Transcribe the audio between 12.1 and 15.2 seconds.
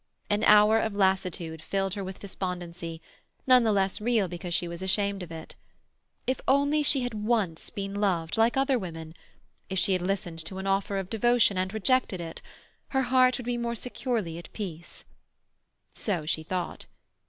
it—her heart would be more securely at peace.